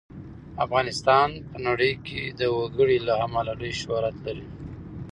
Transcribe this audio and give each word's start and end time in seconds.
افغانستان 0.65 1.29
په 1.51 1.57
نړۍ 1.67 1.93
کې 2.05 2.21
د 2.39 2.41
وګړي 2.57 2.97
له 3.07 3.13
امله 3.25 3.51
لوی 3.59 3.71
شهرت 3.81 4.15
لري. 4.25 4.45